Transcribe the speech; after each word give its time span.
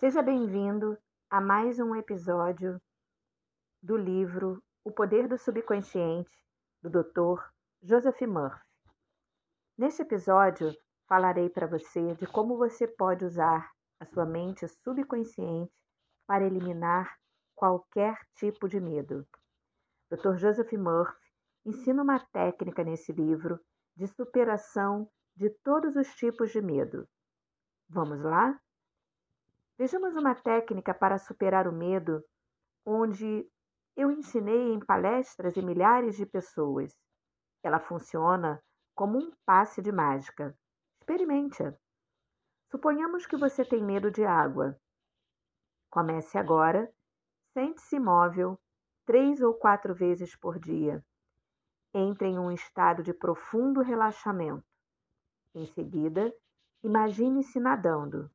Seja 0.00 0.22
bem-vindo 0.22 0.96
a 1.28 1.40
mais 1.40 1.80
um 1.80 1.92
episódio 1.96 2.80
do 3.82 3.96
livro 3.96 4.62
O 4.84 4.92
Poder 4.92 5.26
do 5.26 5.36
Subconsciente, 5.36 6.30
do 6.80 6.88
Dr. 6.88 7.42
Joseph 7.82 8.20
Murphy. 8.20 8.62
Neste 9.76 10.02
episódio, 10.02 10.72
falarei 11.08 11.50
para 11.50 11.66
você 11.66 12.14
de 12.14 12.28
como 12.28 12.56
você 12.56 12.86
pode 12.86 13.24
usar 13.24 13.72
a 13.98 14.06
sua 14.06 14.24
mente 14.24 14.68
subconsciente 14.68 15.72
para 16.28 16.46
eliminar 16.46 17.18
qualquer 17.56 18.16
tipo 18.36 18.68
de 18.68 18.78
medo. 18.78 19.26
Dr. 20.12 20.36
Joseph 20.36 20.72
Murphy 20.74 21.26
ensina 21.66 22.04
uma 22.04 22.24
técnica 22.26 22.84
nesse 22.84 23.10
livro 23.10 23.58
de 23.96 24.06
superação 24.06 25.10
de 25.34 25.50
todos 25.64 25.96
os 25.96 26.06
tipos 26.14 26.52
de 26.52 26.62
medo. 26.62 27.04
Vamos 27.88 28.22
lá? 28.22 28.56
Vejamos 29.78 30.16
uma 30.16 30.34
técnica 30.34 30.92
para 30.92 31.18
superar 31.18 31.68
o 31.68 31.72
medo, 31.72 32.24
onde 32.84 33.48
eu 33.96 34.10
ensinei 34.10 34.72
em 34.72 34.80
palestras 34.80 35.56
e 35.56 35.62
milhares 35.62 36.16
de 36.16 36.26
pessoas. 36.26 36.92
Ela 37.62 37.78
funciona 37.78 38.60
como 38.92 39.16
um 39.16 39.32
passe 39.46 39.80
de 39.80 39.92
mágica. 39.92 40.52
Experimente-a. 40.98 41.72
Suponhamos 42.72 43.24
que 43.24 43.36
você 43.36 43.64
tem 43.64 43.80
medo 43.80 44.10
de 44.10 44.24
água. 44.24 44.76
Comece 45.88 46.36
agora, 46.36 46.92
sente-se 47.54 47.96
imóvel 47.96 48.58
três 49.06 49.40
ou 49.40 49.54
quatro 49.54 49.94
vezes 49.94 50.34
por 50.34 50.58
dia. 50.58 51.04
Entre 51.94 52.26
em 52.26 52.36
um 52.36 52.50
estado 52.50 53.00
de 53.00 53.14
profundo 53.14 53.80
relaxamento. 53.80 54.66
Em 55.54 55.66
seguida, 55.66 56.34
imagine-se 56.82 57.60
nadando. 57.60 58.28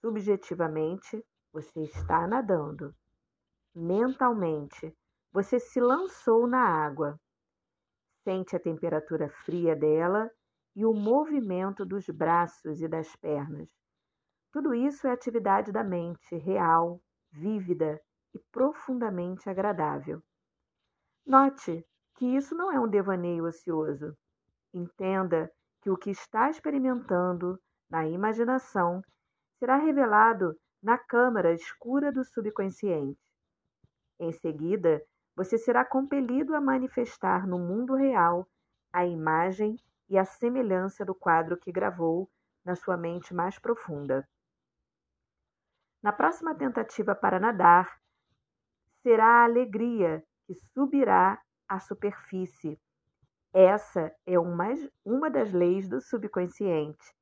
Subjetivamente, 0.00 1.24
você 1.52 1.82
está 1.82 2.26
nadando. 2.26 2.94
Mentalmente, 3.74 4.94
você 5.32 5.58
se 5.58 5.80
lançou 5.80 6.46
na 6.46 6.60
água. 6.60 7.18
Sente 8.24 8.56
a 8.56 8.60
temperatura 8.60 9.28
fria 9.28 9.76
dela 9.76 10.30
e 10.74 10.84
o 10.84 10.92
movimento 10.92 11.84
dos 11.84 12.06
braços 12.08 12.80
e 12.80 12.88
das 12.88 13.14
pernas. 13.16 13.68
Tudo 14.52 14.74
isso 14.74 15.06
é 15.06 15.12
atividade 15.12 15.72
da 15.72 15.84
mente 15.84 16.36
real, 16.36 17.00
vívida 17.30 18.00
e 18.34 18.38
profundamente 18.50 19.48
agradável. 19.48 20.22
Note 21.26 21.84
que 22.14 22.24
isso 22.24 22.54
não 22.54 22.72
é 22.72 22.80
um 22.80 22.88
devaneio 22.88 23.44
ocioso. 23.46 24.16
Entenda 24.72 25.50
que 25.80 25.90
o 25.90 25.96
que 25.96 26.10
está 26.10 26.50
experimentando 26.50 27.58
na 27.90 28.06
imaginação 28.06 29.02
será 29.58 29.76
revelado 29.76 30.56
na 30.82 30.98
câmara 30.98 31.52
escura 31.52 32.12
do 32.12 32.24
subconsciente. 32.24 33.18
Em 34.18 34.32
seguida, 34.32 35.02
você 35.34 35.58
será 35.58 35.84
compelido 35.84 36.54
a 36.54 36.60
manifestar 36.60 37.46
no 37.46 37.58
mundo 37.58 37.94
real 37.94 38.48
a 38.92 39.04
imagem 39.04 39.76
e 40.08 40.16
a 40.16 40.24
semelhança 40.24 41.04
do 41.04 41.14
quadro 41.14 41.56
que 41.56 41.72
gravou 41.72 42.30
na 42.64 42.74
sua 42.74 42.96
mente 42.96 43.34
mais 43.34 43.58
profunda. 43.58 44.26
Na 46.02 46.12
próxima 46.12 46.54
tentativa 46.54 47.14
para 47.14 47.38
nadar, 47.38 48.00
será 49.02 49.26
a 49.26 49.44
alegria 49.44 50.24
que 50.46 50.54
subirá 50.72 51.40
à 51.68 51.80
superfície. 51.80 52.80
Essa 53.52 54.14
é 54.24 54.38
uma, 54.38 55.30
das 55.30 55.52
leis 55.52 55.88
do 55.88 56.00
subconsciente. 56.00 57.14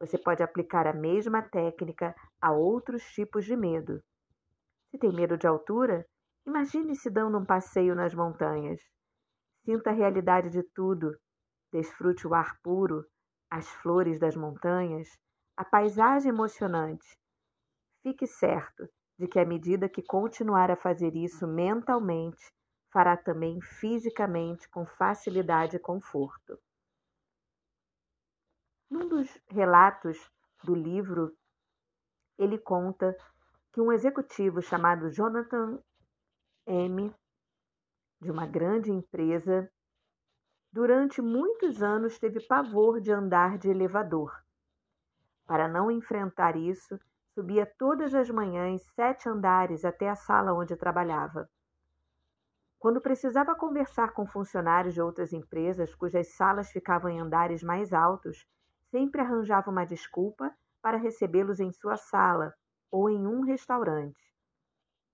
Você 0.00 0.16
pode 0.16 0.42
aplicar 0.42 0.86
a 0.86 0.94
mesma 0.94 1.42
técnica 1.42 2.14
a 2.40 2.50
outros 2.50 3.04
tipos 3.12 3.44
de 3.44 3.54
medo. 3.54 4.02
Se 4.90 4.98
tem 4.98 5.12
medo 5.12 5.36
de 5.36 5.46
altura, 5.46 6.06
imagine-se 6.46 7.10
dando 7.10 7.38
um 7.38 7.44
passeio 7.44 7.94
nas 7.94 8.14
montanhas. 8.14 8.80
Sinta 9.64 9.90
a 9.90 9.92
realidade 9.92 10.48
de 10.48 10.62
tudo. 10.74 11.14
Desfrute 11.70 12.26
o 12.26 12.34
ar 12.34 12.58
puro, 12.62 13.04
as 13.50 13.68
flores 13.68 14.18
das 14.18 14.34
montanhas, 14.34 15.06
a 15.56 15.64
paisagem 15.64 16.30
emocionante. 16.30 17.06
Fique 18.02 18.26
certo 18.26 18.88
de 19.18 19.28
que, 19.28 19.38
à 19.38 19.44
medida 19.44 19.88
que 19.88 20.02
continuar 20.02 20.70
a 20.70 20.76
fazer 20.76 21.14
isso 21.14 21.46
mentalmente, 21.46 22.50
fará 22.90 23.16
também 23.16 23.60
fisicamente 23.60 24.68
com 24.70 24.86
facilidade 24.86 25.76
e 25.76 25.78
conforto. 25.78 26.58
Num 28.90 29.08
dos 29.08 29.38
relatos 29.48 30.18
do 30.64 30.74
livro, 30.74 31.32
ele 32.36 32.58
conta 32.58 33.16
que 33.72 33.80
um 33.80 33.92
executivo 33.92 34.60
chamado 34.60 35.10
Jonathan 35.10 35.80
M., 36.66 37.14
de 38.20 38.30
uma 38.30 38.46
grande 38.46 38.90
empresa, 38.90 39.70
durante 40.72 41.22
muitos 41.22 41.82
anos 41.82 42.18
teve 42.18 42.40
pavor 42.40 43.00
de 43.00 43.12
andar 43.12 43.56
de 43.58 43.70
elevador. 43.70 44.32
Para 45.46 45.68
não 45.68 45.90
enfrentar 45.90 46.56
isso, 46.56 46.98
subia 47.32 47.64
todas 47.78 48.12
as 48.12 48.28
manhãs 48.28 48.82
sete 48.94 49.28
andares 49.28 49.84
até 49.84 50.08
a 50.08 50.16
sala 50.16 50.52
onde 50.52 50.76
trabalhava. 50.76 51.48
Quando 52.78 53.00
precisava 53.00 53.54
conversar 53.54 54.12
com 54.14 54.26
funcionários 54.26 54.94
de 54.94 55.00
outras 55.00 55.32
empresas 55.32 55.94
cujas 55.94 56.34
salas 56.34 56.70
ficavam 56.72 57.10
em 57.10 57.20
andares 57.20 57.62
mais 57.62 57.92
altos, 57.92 58.46
sempre 58.90 59.20
arranjava 59.20 59.70
uma 59.70 59.84
desculpa 59.84 60.54
para 60.82 60.96
recebê-los 60.96 61.60
em 61.60 61.72
sua 61.72 61.96
sala 61.96 62.54
ou 62.90 63.08
em 63.08 63.26
um 63.26 63.42
restaurante. 63.42 64.20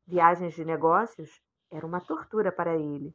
Viagens 0.06 0.54
de 0.54 0.64
negócios 0.64 1.42
eram 1.70 1.88
uma 1.88 2.00
tortura 2.00 2.50
para 2.50 2.76
ele. 2.76 3.14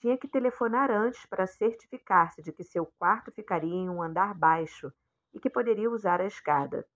Tinha 0.00 0.16
que 0.16 0.28
telefonar 0.28 0.90
antes 0.90 1.26
para 1.26 1.46
certificar-se 1.46 2.42
de 2.42 2.52
que 2.52 2.64
seu 2.64 2.86
quarto 2.98 3.30
ficaria 3.32 3.74
em 3.74 3.88
um 3.88 4.02
andar 4.02 4.34
baixo 4.34 4.92
e 5.32 5.40
que 5.40 5.50
poderia 5.50 5.90
usar 5.90 6.20
a 6.20 6.26
escada. 6.26 6.86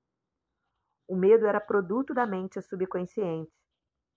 O 1.06 1.16
medo 1.16 1.46
era 1.46 1.60
produto 1.60 2.14
da 2.14 2.26
mente 2.26 2.60
subconsciente, 2.62 3.52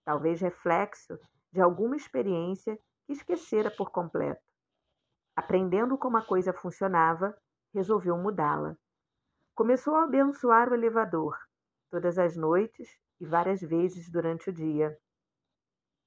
talvez 0.05 0.39
reflexo 0.39 1.19
de 1.51 1.59
alguma 1.59 1.95
experiência 1.95 2.79
que 3.05 3.13
esquecera 3.13 3.69
por 3.69 3.91
completo. 3.91 4.41
Aprendendo 5.35 5.97
como 5.97 6.17
a 6.17 6.25
coisa 6.25 6.53
funcionava, 6.53 7.35
resolveu 7.75 8.17
mudá-la. 8.17 8.77
Começou 9.53 9.95
a 9.95 10.05
abençoar 10.05 10.69
o 10.69 10.73
elevador, 10.73 11.37
todas 11.91 12.17
as 12.17 12.37
noites 12.37 12.87
e 13.19 13.25
várias 13.25 13.59
vezes 13.59 14.09
durante 14.09 14.49
o 14.49 14.53
dia. 14.53 14.97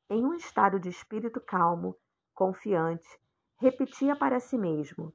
Em 0.08 0.24
um 0.24 0.32
estado 0.32 0.80
de 0.80 0.88
espírito 0.88 1.38
calmo, 1.40 1.94
confiante, 2.34 3.06
repetia 3.60 4.16
para 4.16 4.40
si 4.40 4.56
mesmo: 4.56 5.14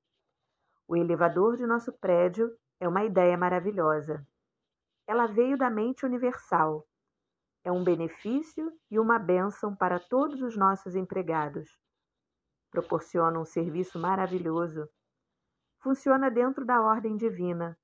O 0.88 0.96
elevador 0.96 1.58
de 1.58 1.66
nosso 1.66 1.92
prédio 1.92 2.56
é 2.80 2.88
uma 2.88 3.04
ideia 3.04 3.36
maravilhosa. 3.36 4.24
Ela 5.08 5.26
veio 5.26 5.58
da 5.58 5.72
mente 5.72 6.06
universal. 6.06 6.88
É 7.64 7.72
um 7.72 7.84
benefício 7.84 8.72
e 8.92 9.00
uma 9.00 9.18
bênção 9.18 9.76
para 9.76 10.00
todos 10.00 10.42
os 10.42 10.56
nossos 10.56 10.96
empregados. 10.96 11.68
Proporciona 12.70 13.40
um 13.40 13.46
serviço 13.46 13.98
maravilhoso 13.98 14.88
funciona 15.84 16.32
dentro 16.32 16.66
da 16.66 16.82
ordem 16.82 17.18
divina. 17.18 17.78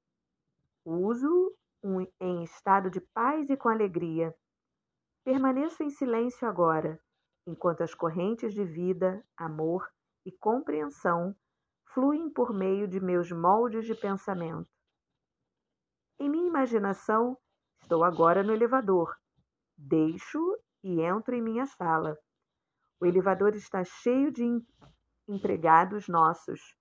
Uso 0.86 1.54
um, 1.84 2.02
em 2.20 2.44
estado 2.44 2.90
de 2.90 3.02
paz 3.02 3.50
e 3.50 3.58
com 3.58 3.68
alegria. 3.68 4.34
Permaneço 5.24 5.84
em 5.84 5.90
silêncio 5.90 6.48
agora, 6.48 6.98
enquanto 7.46 7.82
as 7.82 7.94
correntes 7.94 8.54
de 8.54 8.64
vida, 8.64 9.24
amor 9.38 9.86
e 10.26 10.32
compreensão 10.32 11.36
fluem 11.94 12.30
por 12.30 12.54
meio 12.54 12.88
de 12.88 13.00
meus 13.00 13.32
moldes 13.32 13.86
de 13.86 13.96
pensamento. 13.96 14.70
Em 16.18 16.30
minha 16.30 16.48
imaginação, 16.48 17.38
estou 17.82 18.04
agora 18.04 18.44
no 18.44 18.54
elevador. 18.54 19.16
Deixo 19.78 20.58
e 20.84 21.02
entro 21.02 21.36
em 21.36 21.42
minha 21.42 21.66
sala. 21.66 22.18
O 23.00 23.06
elevador 23.06 23.56
está 23.56 23.84
cheio 23.84 24.32
de 24.32 24.44
empregados 25.28 26.08
nossos. 26.08 26.79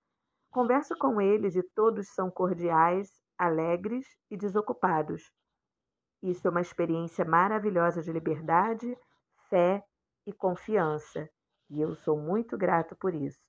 Converso 0.51 0.95
com 0.97 1.21
eles 1.21 1.55
e 1.55 1.61
todos 1.61 2.07
são 2.09 2.31
cordiais, 2.31 3.09
alegres 3.37 4.05
e 4.31 4.35
desocupados. 4.37 5.31
Isso 6.23 6.47
é 6.47 6.51
uma 6.51 6.61
experiência 6.61 7.23
maravilhosa 7.23 8.01
de 8.01 8.11
liberdade, 8.11 8.97
fé 9.49 9.83
e 10.25 10.33
confiança, 10.33 11.29
e 11.69 11.79
eu 11.79 11.95
sou 11.95 12.19
muito 12.19 12.57
grato 12.57 12.95
por 12.95 13.13
isso. 13.13 13.39